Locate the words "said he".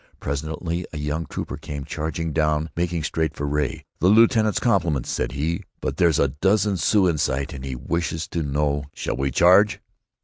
5.11-5.63